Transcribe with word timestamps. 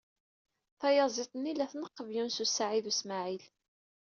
Tayaziḍt-nni 0.79 1.53
la 1.53 1.65
tneqqeb 1.71 2.07
Yunes 2.15 2.37
u 2.43 2.45
Saɛid 2.47 2.85
u 2.91 2.93
Smaɛil. 2.99 3.45